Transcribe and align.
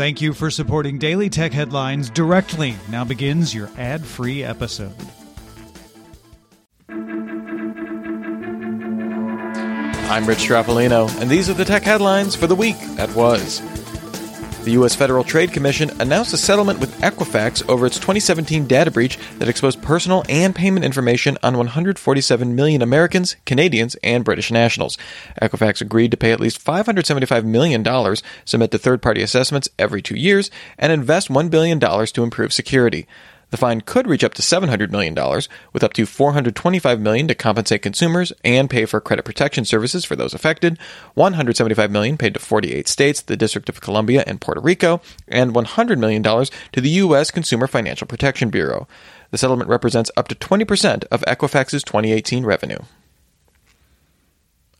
Thank 0.00 0.22
you 0.22 0.32
for 0.32 0.50
supporting 0.50 0.96
Daily 0.96 1.28
Tech 1.28 1.52
Headlines 1.52 2.08
directly. 2.08 2.74
Now 2.88 3.04
begins 3.04 3.54
your 3.54 3.68
ad 3.76 4.02
free 4.02 4.42
episode. 4.42 4.94
I'm 10.08 10.24
Rich 10.24 10.38
Stroffolino, 10.38 11.20
and 11.20 11.28
these 11.28 11.50
are 11.50 11.52
the 11.52 11.66
tech 11.66 11.82
headlines 11.82 12.34
for 12.34 12.46
the 12.46 12.54
week 12.54 12.78
that 12.96 13.14
was. 13.14 13.60
The 14.64 14.72
U.S. 14.72 14.94
Federal 14.94 15.24
Trade 15.24 15.54
Commission 15.54 15.90
announced 16.02 16.34
a 16.34 16.36
settlement 16.36 16.80
with 16.80 16.94
Equifax 17.00 17.66
over 17.66 17.86
its 17.86 17.96
2017 17.96 18.66
data 18.66 18.90
breach 18.90 19.18
that 19.38 19.48
exposed 19.48 19.80
personal 19.80 20.22
and 20.28 20.54
payment 20.54 20.84
information 20.84 21.38
on 21.42 21.56
147 21.56 22.54
million 22.54 22.82
Americans, 22.82 23.36
Canadians, 23.46 23.94
and 24.02 24.22
British 24.22 24.50
nationals. 24.50 24.98
Equifax 25.40 25.80
agreed 25.80 26.10
to 26.10 26.18
pay 26.18 26.30
at 26.30 26.40
least 26.40 26.62
$575 26.62 27.44
million, 27.44 27.82
submit 28.44 28.70
to 28.70 28.78
third 28.78 29.00
party 29.00 29.22
assessments 29.22 29.70
every 29.78 30.02
two 30.02 30.16
years, 30.16 30.50
and 30.76 30.92
invest 30.92 31.30
$1 31.30 31.48
billion 31.48 31.80
to 31.80 32.22
improve 32.22 32.52
security. 32.52 33.06
The 33.50 33.56
fine 33.56 33.80
could 33.80 34.06
reach 34.06 34.22
up 34.22 34.34
to 34.34 34.42
$700 34.42 34.90
million, 34.90 35.14
with 35.72 35.82
up 35.82 35.92
to 35.94 36.06
425 36.06 37.00
million 37.00 37.26
to 37.28 37.34
compensate 37.34 37.82
consumers 37.82 38.32
and 38.44 38.70
pay 38.70 38.86
for 38.86 39.00
credit 39.00 39.24
protection 39.24 39.64
services 39.64 40.04
for 40.04 40.14
those 40.14 40.34
affected, 40.34 40.78
175 41.14 41.90
million 41.90 42.16
paid 42.16 42.34
to 42.34 42.40
48 42.40 42.86
states, 42.86 43.20
the 43.20 43.36
District 43.36 43.68
of 43.68 43.80
Columbia, 43.80 44.22
and 44.26 44.40
Puerto 44.40 44.60
Rico, 44.60 45.00
and 45.26 45.52
$100 45.52 45.98
million 45.98 46.22
to 46.22 46.80
the 46.80 46.90
U.S. 46.90 47.30
Consumer 47.32 47.66
Financial 47.66 48.06
Protection 48.06 48.50
Bureau. 48.50 48.86
The 49.32 49.38
settlement 49.38 49.68
represents 49.68 50.10
up 50.16 50.28
to 50.28 50.34
20% 50.34 51.04
of 51.10 51.22
Equifax's 51.22 51.82
2018 51.82 52.44
revenue. 52.44 52.78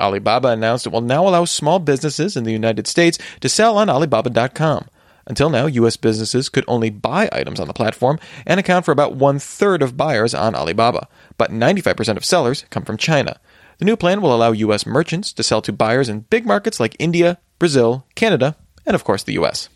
Alibaba 0.00 0.48
announced 0.48 0.86
it 0.86 0.92
will 0.92 1.00
now 1.00 1.28
allow 1.28 1.44
small 1.44 1.78
businesses 1.78 2.36
in 2.36 2.44
the 2.44 2.52
United 2.52 2.86
States 2.86 3.18
to 3.40 3.48
sell 3.48 3.78
on 3.78 3.88
Alibaba.com. 3.88 4.88
Until 5.26 5.48
now, 5.50 5.66
U.S. 5.66 5.96
businesses 5.96 6.48
could 6.48 6.64
only 6.68 6.90
buy 6.90 7.28
items 7.32 7.58
on 7.58 7.66
the 7.66 7.72
platform 7.72 8.18
and 8.46 8.60
account 8.60 8.84
for 8.84 8.92
about 8.92 9.16
one 9.16 9.38
third 9.38 9.82
of 9.82 9.96
buyers 9.96 10.34
on 10.34 10.54
Alibaba, 10.54 11.08
but 11.38 11.50
95% 11.50 12.16
of 12.16 12.24
sellers 12.24 12.64
come 12.70 12.84
from 12.84 12.96
China. 12.96 13.40
The 13.78 13.84
new 13.84 13.96
plan 13.96 14.20
will 14.20 14.34
allow 14.34 14.52
U.S. 14.52 14.86
merchants 14.86 15.32
to 15.32 15.42
sell 15.42 15.62
to 15.62 15.72
buyers 15.72 16.08
in 16.08 16.20
big 16.20 16.46
markets 16.46 16.78
like 16.78 16.96
India, 16.98 17.38
Brazil, 17.58 18.06
Canada, 18.14 18.56
and 18.86 18.94
of 18.94 19.04
course 19.04 19.22
the 19.22 19.32
U.S. 19.34 19.68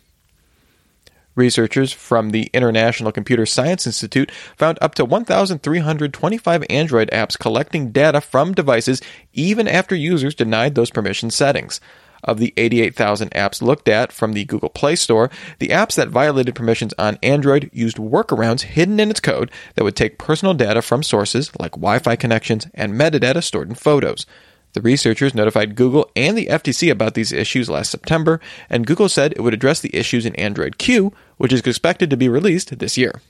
Researchers 1.35 1.93
from 1.93 2.31
the 2.31 2.51
International 2.53 3.13
Computer 3.13 3.47
Science 3.47 3.87
Institute 3.87 4.31
found 4.57 4.77
up 4.83 4.97
to 4.97 5.05
1,325 5.05 6.65
Android 6.69 7.09
apps 7.13 7.39
collecting 7.39 7.93
data 7.93 8.21
from 8.21 8.53
devices 8.53 9.01
even 9.33 9.69
after 9.69 9.95
users 9.95 10.35
denied 10.35 10.75
those 10.75 10.91
permission 10.91 11.31
settings. 11.31 11.81
Of 12.25 12.39
the 12.39 12.53
88,000 12.57 13.31
apps 13.31 13.63
looked 13.63 13.89
at 13.89 14.13
from 14.13 14.33
the 14.33 14.45
Google 14.45 14.69
Play 14.69 14.97
Store, 14.97 15.31
the 15.59 15.69
apps 15.69 15.95
that 15.95 16.09
violated 16.09 16.55
permissions 16.55 16.95
on 16.99 17.19
Android 17.23 17.71
used 17.73 17.97
workarounds 17.97 18.63
hidden 18.63 18.99
in 19.01 19.11
its 19.11 19.21
code 19.21 19.51
that 19.75 19.85
would 19.85 19.97
take 19.97 20.19
personal 20.19 20.55
data 20.55 20.83
from 20.83 21.03
sources 21.03 21.51
like 21.59 21.73
Wi 21.73 21.99
Fi 21.99 22.17
connections 22.17 22.67
and 22.75 22.95
metadata 22.95 23.43
stored 23.43 23.69
in 23.69 23.75
photos. 23.75 24.27
The 24.75 24.83
researchers 24.83 25.35
notified 25.35 25.77
Google 25.77 26.11
and 26.15 26.37
the 26.37 26.47
FTC 26.47 26.91
about 26.91 27.15
these 27.15 27.33
issues 27.33 27.71
last 27.71 27.91
September, 27.91 28.41
and 28.69 28.87
Google 28.87 29.09
said 29.09 29.33
it 29.33 29.41
would 29.41 29.55
address 29.55 29.81
the 29.81 29.95
issues 29.97 30.27
in 30.27 30.35
Android 30.37 30.77
Q, 30.79 31.13
which 31.37 31.53
is 31.53 31.63
expected 31.63 32.11
to 32.11 32.17
be 32.17 32.29
released 32.29 32.79
this 32.79 32.99
year. 32.99 33.21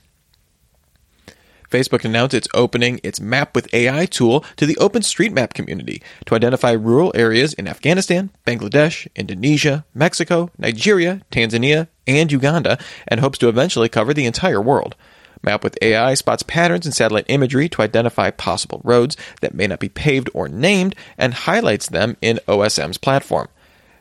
Facebook 1.69 2.03
announced 2.03 2.33
it's 2.33 2.47
opening 2.53 2.99
its 3.03 3.19
Map 3.19 3.55
with 3.55 3.73
AI 3.73 4.05
tool 4.05 4.43
to 4.57 4.65
the 4.65 4.75
OpenStreetMap 4.75 5.53
community 5.53 6.01
to 6.25 6.35
identify 6.35 6.71
rural 6.71 7.11
areas 7.15 7.53
in 7.53 7.67
Afghanistan, 7.67 8.31
Bangladesh, 8.45 9.07
Indonesia, 9.15 9.85
Mexico, 9.93 10.49
Nigeria, 10.57 11.21
Tanzania, 11.31 11.87
and 12.07 12.31
Uganda, 12.31 12.79
and 13.07 13.19
hopes 13.19 13.37
to 13.39 13.49
eventually 13.49 13.89
cover 13.89 14.13
the 14.13 14.25
entire 14.25 14.61
world. 14.61 14.95
Map 15.41 15.63
with 15.63 15.77
AI 15.81 16.15
spots 16.15 16.43
patterns 16.43 16.85
in 16.85 16.91
satellite 16.91 17.25
imagery 17.29 17.69
to 17.69 17.81
identify 17.81 18.29
possible 18.31 18.81
roads 18.83 19.15
that 19.41 19.53
may 19.53 19.67
not 19.67 19.79
be 19.79 19.89
paved 19.89 20.29
or 20.33 20.49
named 20.49 20.95
and 21.17 21.33
highlights 21.33 21.87
them 21.87 22.17
in 22.21 22.39
OSM's 22.47 22.97
platform. 22.97 23.47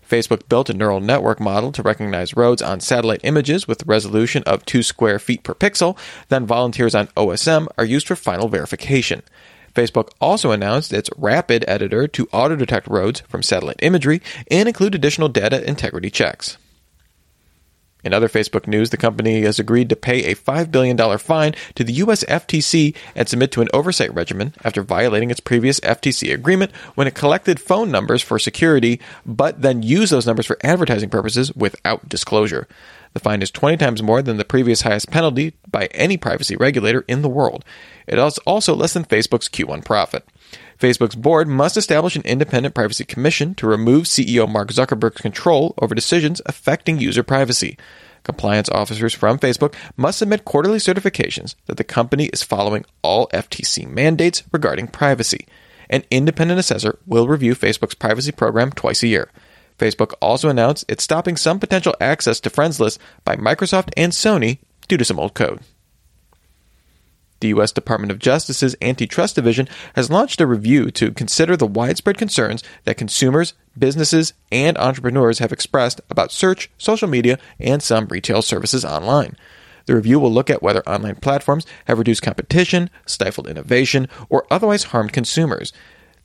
Facebook 0.08 0.48
built 0.48 0.70
a 0.70 0.74
neural 0.74 1.00
network 1.00 1.38
model 1.38 1.70
to 1.72 1.82
recognize 1.82 2.36
roads 2.36 2.62
on 2.62 2.80
satellite 2.80 3.20
images 3.24 3.68
with 3.68 3.86
resolution 3.86 4.42
of 4.44 4.64
2 4.64 4.82
square 4.82 5.18
feet 5.18 5.42
per 5.42 5.54
pixel. 5.54 5.98
Then 6.28 6.46
volunteers 6.46 6.94
on 6.94 7.08
OSM 7.08 7.68
are 7.76 7.84
used 7.84 8.06
for 8.06 8.16
final 8.16 8.48
verification. 8.48 9.22
Facebook 9.74 10.10
also 10.20 10.50
announced 10.50 10.92
its 10.92 11.10
Rapid 11.16 11.64
editor 11.68 12.08
to 12.08 12.28
auto 12.32 12.56
detect 12.56 12.88
roads 12.88 13.20
from 13.28 13.42
satellite 13.42 13.80
imagery 13.82 14.22
and 14.50 14.66
include 14.66 14.94
additional 14.94 15.28
data 15.28 15.62
integrity 15.68 16.10
checks. 16.10 16.56
In 18.04 18.14
other 18.14 18.28
Facebook 18.28 18.66
news, 18.68 18.90
the 18.90 18.96
company 18.96 19.42
has 19.42 19.58
agreed 19.58 19.88
to 19.88 19.96
pay 19.96 20.24
a 20.24 20.36
$5 20.36 20.70
billion 20.70 21.18
fine 21.18 21.54
to 21.74 21.82
the 21.82 21.92
U.S. 21.94 22.22
FTC 22.24 22.94
and 23.14 23.28
submit 23.28 23.50
to 23.52 23.60
an 23.60 23.68
oversight 23.72 24.14
regimen 24.14 24.54
after 24.62 24.82
violating 24.82 25.30
its 25.30 25.40
previous 25.40 25.80
FTC 25.80 26.32
agreement 26.32 26.70
when 26.94 27.08
it 27.08 27.14
collected 27.14 27.60
phone 27.60 27.90
numbers 27.90 28.22
for 28.22 28.38
security, 28.38 29.00
but 29.26 29.62
then 29.62 29.82
used 29.82 30.12
those 30.12 30.26
numbers 30.26 30.46
for 30.46 30.58
advertising 30.62 31.10
purposes 31.10 31.54
without 31.56 32.08
disclosure. 32.08 32.68
The 33.18 33.24
fine 33.24 33.42
is 33.42 33.50
20 33.50 33.78
times 33.78 34.00
more 34.00 34.22
than 34.22 34.36
the 34.36 34.44
previous 34.44 34.82
highest 34.82 35.10
penalty 35.10 35.54
by 35.68 35.86
any 35.86 36.16
privacy 36.16 36.54
regulator 36.54 37.04
in 37.08 37.22
the 37.22 37.28
world. 37.28 37.64
It 38.06 38.16
is 38.16 38.38
also 38.46 38.76
less 38.76 38.92
than 38.92 39.04
Facebook's 39.04 39.48
Q1 39.48 39.84
profit. 39.84 40.24
Facebook's 40.78 41.16
board 41.16 41.48
must 41.48 41.76
establish 41.76 42.14
an 42.14 42.22
independent 42.22 42.76
privacy 42.76 43.04
commission 43.04 43.56
to 43.56 43.66
remove 43.66 44.04
CEO 44.04 44.48
Mark 44.48 44.68
Zuckerberg's 44.68 45.20
control 45.20 45.74
over 45.82 45.96
decisions 45.96 46.40
affecting 46.46 47.00
user 47.00 47.24
privacy. 47.24 47.76
Compliance 48.22 48.68
officers 48.68 49.14
from 49.14 49.40
Facebook 49.40 49.74
must 49.96 50.20
submit 50.20 50.44
quarterly 50.44 50.78
certifications 50.78 51.56
that 51.66 51.76
the 51.76 51.82
company 51.82 52.26
is 52.26 52.44
following 52.44 52.84
all 53.02 53.26
FTC 53.34 53.84
mandates 53.88 54.44
regarding 54.52 54.86
privacy. 54.86 55.44
An 55.90 56.04
independent 56.08 56.60
assessor 56.60 57.00
will 57.04 57.26
review 57.26 57.56
Facebook's 57.56 57.96
privacy 57.96 58.30
program 58.30 58.70
twice 58.70 59.02
a 59.02 59.08
year. 59.08 59.28
Facebook 59.78 60.12
also 60.20 60.48
announced 60.48 60.84
it's 60.88 61.04
stopping 61.04 61.36
some 61.36 61.60
potential 61.60 61.94
access 62.00 62.40
to 62.40 62.50
friends 62.50 62.80
lists 62.80 62.98
by 63.24 63.36
Microsoft 63.36 63.90
and 63.96 64.12
Sony 64.12 64.58
due 64.88 64.96
to 64.96 65.04
some 65.04 65.20
old 65.20 65.34
code. 65.34 65.60
The 67.40 67.48
U.S. 67.48 67.70
Department 67.70 68.10
of 68.10 68.18
Justice's 68.18 68.74
Antitrust 68.82 69.36
Division 69.36 69.68
has 69.94 70.10
launched 70.10 70.40
a 70.40 70.46
review 70.46 70.90
to 70.92 71.12
consider 71.12 71.56
the 71.56 71.68
widespread 71.68 72.18
concerns 72.18 72.64
that 72.84 72.96
consumers, 72.96 73.54
businesses, 73.78 74.32
and 74.50 74.76
entrepreneurs 74.76 75.38
have 75.38 75.52
expressed 75.52 76.00
about 76.10 76.32
search, 76.32 76.68
social 76.78 77.06
media, 77.06 77.38
and 77.60 77.80
some 77.80 78.06
retail 78.06 78.42
services 78.42 78.84
online. 78.84 79.36
The 79.86 79.94
review 79.94 80.18
will 80.18 80.32
look 80.32 80.50
at 80.50 80.62
whether 80.62 80.86
online 80.88 81.16
platforms 81.16 81.64
have 81.86 81.98
reduced 81.98 82.22
competition, 82.22 82.90
stifled 83.06 83.48
innovation, 83.48 84.08
or 84.28 84.44
otherwise 84.50 84.84
harmed 84.84 85.12
consumers. 85.12 85.72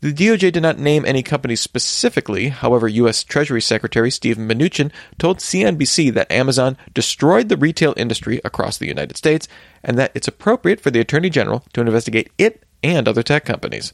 The 0.03 0.11
DOJ 0.11 0.51
did 0.51 0.61
not 0.61 0.77
name 0.79 1.05
any 1.05 1.23
companies 1.23 1.61
specifically. 1.61 2.49
However, 2.49 2.89
U.S. 2.89 3.23
Treasury 3.23 3.61
Secretary 3.61 4.11
Steven 4.11 4.45
Mnuchin 4.49 4.91
told 5.17 5.37
CNBC 5.37 6.13
that 6.13 6.29
Amazon 6.29 6.75
destroyed 6.93 7.47
the 7.47 7.55
retail 7.55 7.93
industry 7.95 8.41
across 8.43 8.77
the 8.77 8.85
United 8.85 9.15
States 9.15 9.47
and 9.81 9.97
that 9.97 10.11
it's 10.13 10.27
appropriate 10.27 10.81
for 10.81 10.91
the 10.91 10.99
Attorney 10.99 11.29
General 11.29 11.63
to 11.71 11.79
investigate 11.79 12.33
it 12.37 12.63
and 12.83 13.07
other 13.07 13.23
tech 13.23 13.45
companies. 13.45 13.93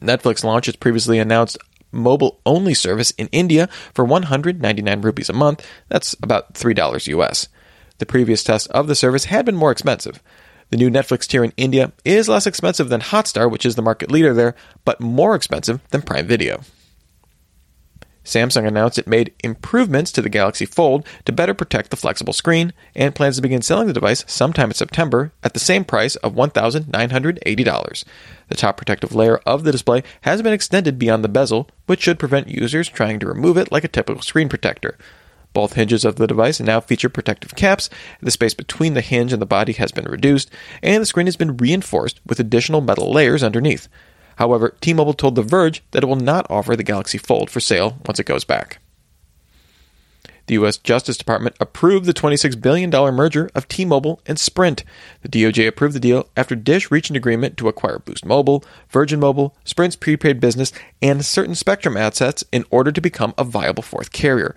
Netflix 0.00 0.44
launched 0.44 0.68
its 0.68 0.76
previously 0.76 1.18
announced 1.18 1.58
mobile 1.90 2.40
only 2.46 2.74
service 2.74 3.10
in 3.18 3.26
India 3.32 3.68
for 3.92 4.04
199 4.04 5.00
rupees 5.00 5.28
a 5.28 5.32
month. 5.32 5.68
That's 5.88 6.14
about 6.22 6.54
$3 6.54 7.08
US. 7.08 7.48
The 7.98 8.06
previous 8.06 8.44
test 8.44 8.68
of 8.70 8.86
the 8.86 8.94
service 8.94 9.24
had 9.24 9.46
been 9.46 9.56
more 9.56 9.72
expensive. 9.72 10.22
The 10.70 10.76
new 10.76 10.90
Netflix 10.90 11.26
tier 11.26 11.44
in 11.44 11.52
India 11.56 11.92
is 12.04 12.28
less 12.28 12.46
expensive 12.46 12.88
than 12.88 13.00
Hotstar, 13.00 13.50
which 13.50 13.66
is 13.66 13.74
the 13.74 13.82
market 13.82 14.10
leader 14.10 14.34
there, 14.34 14.54
but 14.84 15.00
more 15.00 15.34
expensive 15.34 15.80
than 15.90 16.02
Prime 16.02 16.26
Video. 16.26 16.62
Samsung 18.24 18.66
announced 18.66 18.98
it 18.98 19.06
made 19.06 19.34
improvements 19.44 20.10
to 20.12 20.22
the 20.22 20.30
Galaxy 20.30 20.64
Fold 20.64 21.06
to 21.26 21.32
better 21.32 21.52
protect 21.52 21.90
the 21.90 21.96
flexible 21.96 22.32
screen 22.32 22.72
and 22.94 23.14
plans 23.14 23.36
to 23.36 23.42
begin 23.42 23.60
selling 23.60 23.86
the 23.86 23.92
device 23.92 24.24
sometime 24.26 24.70
in 24.70 24.74
September 24.74 25.32
at 25.42 25.52
the 25.52 25.60
same 25.60 25.84
price 25.84 26.16
of 26.16 26.34
$1,980. 26.34 28.04
The 28.48 28.54
top 28.54 28.76
protective 28.76 29.14
layer 29.14 29.36
of 29.38 29.64
the 29.64 29.72
display 29.72 30.02
has 30.22 30.40
been 30.40 30.54
extended 30.54 30.98
beyond 30.98 31.22
the 31.22 31.28
bezel, 31.28 31.68
which 31.86 32.00
should 32.02 32.18
prevent 32.18 32.48
users 32.48 32.88
trying 32.88 33.20
to 33.20 33.26
remove 33.26 33.58
it 33.58 33.70
like 33.70 33.84
a 33.84 33.88
typical 33.88 34.22
screen 34.22 34.48
protector. 34.48 34.96
Both 35.54 35.74
hinges 35.74 36.04
of 36.04 36.16
the 36.16 36.26
device 36.26 36.60
now 36.60 36.80
feature 36.80 37.08
protective 37.08 37.54
caps, 37.54 37.88
the 38.20 38.32
space 38.32 38.52
between 38.52 38.92
the 38.92 39.00
hinge 39.00 39.32
and 39.32 39.40
the 39.40 39.46
body 39.46 39.72
has 39.74 39.92
been 39.92 40.04
reduced, 40.04 40.50
and 40.82 41.00
the 41.00 41.06
screen 41.06 41.26
has 41.26 41.36
been 41.36 41.56
reinforced 41.56 42.20
with 42.26 42.40
additional 42.40 42.82
metal 42.82 43.10
layers 43.10 43.42
underneath. 43.42 43.88
However, 44.36 44.74
T 44.80 44.92
Mobile 44.92 45.14
told 45.14 45.36
The 45.36 45.42
Verge 45.42 45.82
that 45.92 46.02
it 46.02 46.06
will 46.06 46.16
not 46.16 46.46
offer 46.50 46.74
the 46.74 46.82
Galaxy 46.82 47.18
Fold 47.18 47.50
for 47.50 47.60
sale 47.60 47.98
once 48.04 48.18
it 48.18 48.26
goes 48.26 48.44
back. 48.44 48.80
The 50.46 50.54
U.S. 50.54 50.76
Justice 50.76 51.16
Department 51.16 51.56
approved 51.58 52.04
the 52.04 52.12
$26 52.12 52.60
billion 52.60 52.90
merger 52.90 53.48
of 53.54 53.66
T 53.66 53.84
Mobile 53.84 54.20
and 54.26 54.38
Sprint. 54.38 54.84
The 55.22 55.28
DOJ 55.28 55.68
approved 55.68 55.94
the 55.94 56.00
deal 56.00 56.28
after 56.36 56.54
Dish 56.54 56.90
reached 56.90 57.08
an 57.08 57.16
agreement 57.16 57.56
to 57.58 57.68
acquire 57.68 58.00
Boost 58.00 58.26
Mobile, 58.26 58.62
Virgin 58.90 59.20
Mobile, 59.20 59.56
Sprint's 59.64 59.96
prepaid 59.96 60.40
business, 60.40 60.72
and 61.00 61.24
certain 61.24 61.54
Spectrum 61.54 61.96
assets 61.96 62.44
in 62.52 62.66
order 62.70 62.92
to 62.92 63.00
become 63.00 63.32
a 63.38 63.44
viable 63.44 63.82
fourth 63.82 64.12
carrier. 64.12 64.54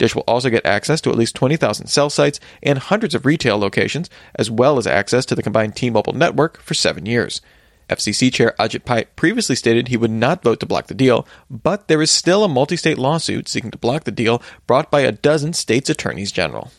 Dish 0.00 0.14
will 0.14 0.24
also 0.26 0.48
get 0.48 0.64
access 0.64 1.02
to 1.02 1.10
at 1.10 1.18
least 1.18 1.36
20,000 1.36 1.86
cell 1.86 2.08
sites 2.08 2.40
and 2.62 2.78
hundreds 2.78 3.14
of 3.14 3.26
retail 3.26 3.58
locations, 3.58 4.08
as 4.34 4.50
well 4.50 4.78
as 4.78 4.86
access 4.86 5.26
to 5.26 5.34
the 5.34 5.42
combined 5.42 5.76
T 5.76 5.90
Mobile 5.90 6.14
network 6.14 6.58
for 6.62 6.72
seven 6.72 7.04
years. 7.04 7.42
FCC 7.90 8.32
Chair 8.32 8.54
Ajit 8.58 8.86
Pai 8.86 9.04
previously 9.14 9.54
stated 9.54 9.88
he 9.88 9.98
would 9.98 10.10
not 10.10 10.42
vote 10.42 10.58
to 10.60 10.66
block 10.66 10.86
the 10.86 10.94
deal, 10.94 11.28
but 11.50 11.88
there 11.88 12.00
is 12.00 12.10
still 12.10 12.42
a 12.42 12.48
multi 12.48 12.76
state 12.76 12.96
lawsuit 12.96 13.46
seeking 13.46 13.70
to 13.70 13.76
block 13.76 14.04
the 14.04 14.10
deal 14.10 14.42
brought 14.66 14.90
by 14.90 15.00
a 15.00 15.12
dozen 15.12 15.52
states' 15.52 15.90
attorneys 15.90 16.32
general. 16.32 16.70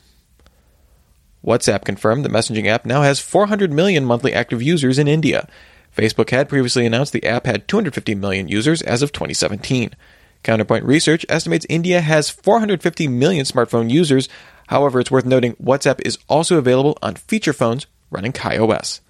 WhatsApp 1.46 1.86
confirmed 1.86 2.26
the 2.26 2.30
messaging 2.30 2.66
app 2.66 2.86
now 2.86 3.04
has 3.04 3.20
400 3.20 3.72
million 3.72 4.04
monthly 4.04 4.34
active 4.34 4.64
users 4.64 4.98
in 4.98 5.08
India. 5.08 5.48
Facebook 5.96 6.32
had 6.32 6.50
previously 6.50 6.88
announced 6.88 7.14
the 7.14 7.26
app 7.28 7.46
had 7.46 7.68
250 7.68 8.16
million 8.16 8.48
users 8.48 8.82
as 8.82 9.04
of 9.04 9.12
2017. 9.12 9.92
Counterpoint 10.44 10.86
Research 10.86 11.26
estimates 11.30 11.66
India 11.70 12.02
has 12.02 12.30
450 12.30 13.08
million 13.08 13.46
smartphone 13.46 13.90
users. 13.90 14.28
However, 14.68 15.00
it's 15.00 15.12
worth 15.12 15.26
noting 15.26 15.56
WhatsApp 15.56 16.02
is 16.06 16.18
also 16.28 16.58
available 16.58 16.98
on 17.02 17.16
feature 17.16 17.54
phones 17.54 17.88
running 18.10 18.34
KaiOS. 18.34 19.02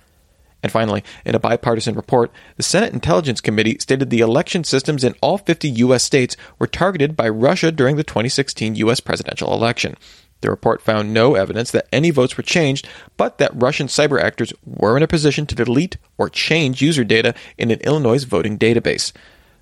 And 0.64 0.72
finally, 0.72 1.04
in 1.26 1.34
a 1.34 1.40
bipartisan 1.40 1.96
report, 1.96 2.32
the 2.56 2.64
Senate 2.64 2.94
Intelligence 2.94 3.42
Committee 3.42 3.78
stated 3.80 4.10
the 4.10 4.20
election 4.20 4.64
systems 4.64 5.04
in 5.04 5.16
all 5.22 5.38
50 5.38 5.70
U.S. 5.70 6.04
states 6.04 6.38
were 6.60 6.68
targeted 6.68 7.16
by 7.16 7.30
Russia 7.30 7.72
during 7.72 7.96
the 7.96 8.04
2016 8.04 8.76
U.S. 8.76 9.00
presidential 9.00 9.54
election. 9.54 9.96
The 10.42 10.50
report 10.50 10.82
found 10.82 11.14
no 11.14 11.36
evidence 11.36 11.72
that 11.72 11.88
any 11.92 12.10
votes 12.10 12.36
were 12.36 12.44
changed, 12.44 12.88
but 13.16 13.38
that 13.38 13.52
Russian 13.54 13.88
cyber 13.88 14.22
actors 14.22 14.54
were 14.66 14.98
in 14.98 15.04
a 15.04 15.08
position 15.08 15.46
to 15.48 15.56
delete 15.56 15.98
or 16.18 16.30
change 16.30 16.82
user 16.82 17.04
data 17.04 17.34
in 17.58 17.72
an 17.72 17.80
Illinois 17.82 18.24
voting 18.24 18.58
database. 18.58 19.14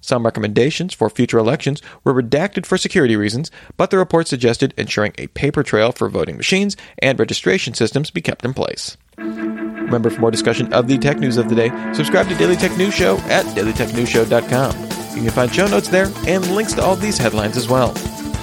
Some 0.01 0.25
recommendations 0.25 0.94
for 0.94 1.10
future 1.10 1.38
elections 1.38 1.81
were 2.04 2.13
redacted 2.13 2.66
for 2.66 2.78
security 2.78 3.16
reasons, 3.16 3.51
but 3.78 3.90
the 3.90 3.98
report 3.98 4.28
suggested 4.28 4.74
ensuring 4.78 5.13
a 5.18 5.28
paper 5.28 5.63
trail 5.63 5.92
for 5.92 6.10
voting 6.10 6.38
machines 6.38 6.78
and 7.00 7.19
registration 7.19 7.74
systems 7.74 8.12
be 8.12 8.22
kept 8.22 8.46
in 8.46 8.54
place. 8.54 8.98
Remember, 9.18 10.10
for 10.10 10.22
more 10.22 10.31
discussion 10.31 10.72
of 10.74 10.88
the 10.88 10.98
tech 10.98 11.19
news 11.19 11.38
of 11.38 11.50
the 11.50 11.56
day, 11.56 11.69
subscribe 11.94 12.28
to 12.30 12.36
Daily 12.36 12.56
Tech 12.56 12.78
News 12.78 12.94
Show 12.94 13.18
at 13.28 13.46
dailytechnewsshow.com. 13.48 15.00
You 15.16 15.24
can 15.24 15.31
find 15.31 15.54
show 15.54 15.68
notes 15.68 15.90
there 15.90 16.12
and 16.28 16.56
links 16.56 16.74
to 16.74 16.84
all 16.84 16.96
these 16.96 17.18
headlines 17.18 17.57
as 17.57 17.68
well. 17.68 17.94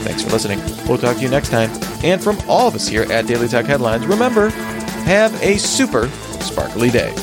Thanks 0.02 0.22
for 0.22 0.30
listening. 0.30 0.60
We'll 0.88 0.98
talk 0.98 1.16
to 1.16 1.22
you 1.22 1.28
next 1.28 1.50
time. 1.50 1.70
And 2.04 2.22
from 2.22 2.38
all 2.48 2.68
of 2.68 2.74
us 2.74 2.86
here 2.86 3.10
at 3.10 3.26
Daily 3.26 3.48
Tech 3.48 3.66
Headlines, 3.66 4.06
remember, 4.06 4.50
have 5.06 5.40
a 5.42 5.56
super 5.56 6.08
sparkly 6.40 6.90
day. 6.90 7.14